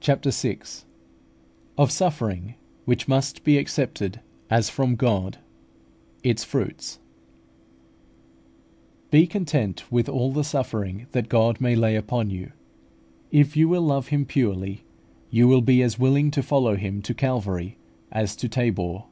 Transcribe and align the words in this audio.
CHAPTER 0.00 0.32
VI. 0.32 0.58
OF 1.78 1.92
SUFFERING 1.92 2.56
WHICH 2.84 3.06
MUST 3.06 3.44
BE 3.44 3.58
ACCEPTED 3.58 4.18
AS 4.50 4.68
FROM 4.68 4.96
GOD 4.96 5.38
ITS 6.24 6.42
FRUITS. 6.42 6.98
Be 9.12 9.28
content 9.28 9.84
with 9.88 10.08
all 10.08 10.32
the 10.32 10.42
suffering 10.42 11.06
that 11.12 11.28
God 11.28 11.60
may 11.60 11.76
lay 11.76 11.94
upon 11.94 12.28
you. 12.30 12.50
If 13.30 13.56
you 13.56 13.68
will 13.68 13.82
love 13.82 14.08
Him 14.08 14.24
purely, 14.24 14.82
you 15.30 15.46
will 15.46 15.62
be 15.62 15.80
as 15.80 15.96
willing 15.96 16.32
to 16.32 16.42
follow 16.42 16.74
Him 16.74 17.00
to 17.02 17.14
Calvary 17.14 17.78
as 18.10 18.34
to 18.34 18.48
Tabor. 18.48 19.04